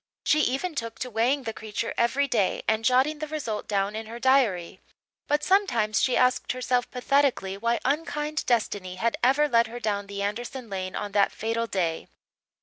[0.25, 4.07] She even took to weighing the creature every day and jotting the result down in
[4.07, 4.81] her diary;
[5.27, 10.23] but sometimes she asked herself pathetically why unkind destiny had ever led her down the
[10.23, 12.07] Anderson lane on that fatal day.